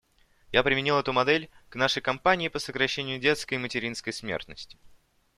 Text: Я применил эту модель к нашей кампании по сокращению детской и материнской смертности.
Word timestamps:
Я 0.51 0.63
применил 0.63 0.97
эту 0.97 1.13
модель 1.13 1.47
к 1.69 1.75
нашей 1.75 2.01
кампании 2.01 2.47
по 2.47 2.57
сокращению 2.57 3.19
детской 3.19 3.53
и 3.53 3.57
материнской 3.59 4.11
смертности. 4.11 4.79